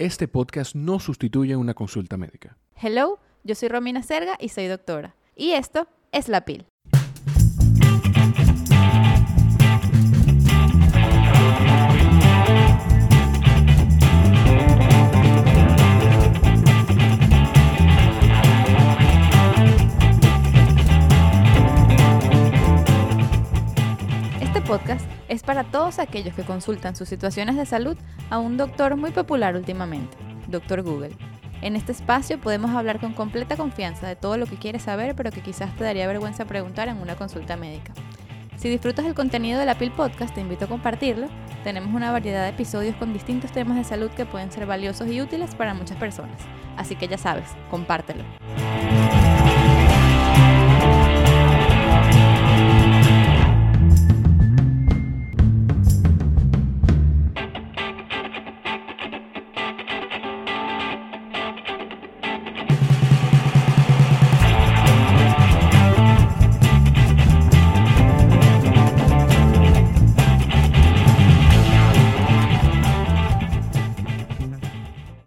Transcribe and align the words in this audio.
Este 0.00 0.28
podcast 0.28 0.74
no 0.74 0.98
sustituye 0.98 1.56
una 1.56 1.74
consulta 1.74 2.16
médica. 2.16 2.56
Hello, 2.74 3.18
yo 3.44 3.54
soy 3.54 3.68
Romina 3.68 4.02
Serga 4.02 4.38
y 4.40 4.48
soy 4.48 4.66
doctora. 4.66 5.14
Y 5.36 5.50
esto 5.50 5.88
es 6.10 6.28
La 6.28 6.46
Pil. 6.46 6.69
Es 25.28 25.42
para 25.42 25.64
todos 25.64 25.98
aquellos 25.98 26.32
que 26.34 26.44
consultan 26.44 26.94
sus 26.94 27.08
situaciones 27.08 27.56
de 27.56 27.66
salud 27.66 27.96
a 28.30 28.38
un 28.38 28.56
doctor 28.56 28.96
muy 28.96 29.10
popular 29.10 29.56
últimamente, 29.56 30.16
Doctor 30.46 30.82
Google. 30.82 31.10
En 31.60 31.74
este 31.74 31.90
espacio 31.90 32.40
podemos 32.40 32.70
hablar 32.70 33.00
con 33.00 33.12
completa 33.12 33.56
confianza 33.56 34.06
de 34.06 34.14
todo 34.14 34.36
lo 34.36 34.46
que 34.46 34.56
quieres 34.56 34.82
saber, 34.82 35.16
pero 35.16 35.32
que 35.32 35.42
quizás 35.42 35.74
te 35.74 35.82
daría 35.82 36.06
vergüenza 36.06 36.44
preguntar 36.44 36.86
en 36.86 36.98
una 36.98 37.16
consulta 37.16 37.56
médica. 37.56 37.92
Si 38.56 38.68
disfrutas 38.68 39.06
el 39.06 39.14
contenido 39.14 39.58
de 39.58 39.66
la 39.66 39.76
PIL 39.76 39.90
Podcast, 39.90 40.34
te 40.34 40.40
invito 40.40 40.66
a 40.66 40.68
compartirlo. 40.68 41.26
Tenemos 41.64 41.92
una 41.92 42.12
variedad 42.12 42.44
de 42.44 42.50
episodios 42.50 42.94
con 42.94 43.12
distintos 43.12 43.50
temas 43.50 43.76
de 43.76 43.82
salud 43.82 44.10
que 44.10 44.24
pueden 44.24 44.52
ser 44.52 44.66
valiosos 44.66 45.08
y 45.08 45.20
útiles 45.20 45.56
para 45.56 45.74
muchas 45.74 45.96
personas. 45.96 46.40
Así 46.76 46.94
que 46.94 47.08
ya 47.08 47.18
sabes, 47.18 47.48
compártelo. 47.70 48.22